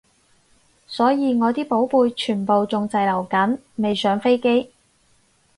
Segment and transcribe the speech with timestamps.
[0.87, 4.73] 所以我啲寶貝全部仲滯留緊未上飛機